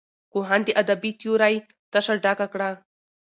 [0.31, 1.55] کوهن د ادبي تیورۍ
[1.91, 2.69] تشه ډکه کړه.